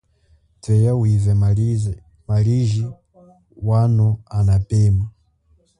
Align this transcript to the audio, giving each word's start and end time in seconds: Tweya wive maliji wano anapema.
Tweya 0.61 0.93
wive 1.01 1.33
maliji 2.27 2.85
wano 3.67 4.07
anapema. 4.37 5.09